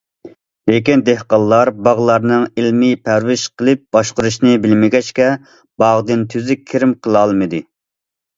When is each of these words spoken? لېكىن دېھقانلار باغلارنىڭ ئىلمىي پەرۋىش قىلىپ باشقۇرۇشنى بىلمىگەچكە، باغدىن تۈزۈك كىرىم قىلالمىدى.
لېكىن 0.69 1.01
دېھقانلار 1.09 1.69
باغلارنىڭ 1.87 2.45
ئىلمىي 2.61 2.95
پەرۋىش 3.09 3.43
قىلىپ 3.63 3.83
باشقۇرۇشنى 3.97 4.55
بىلمىگەچكە، 4.65 5.29
باغدىن 5.85 6.25
تۈزۈك 6.33 6.67
كىرىم 6.73 6.97
قىلالمىدى. 7.05 7.63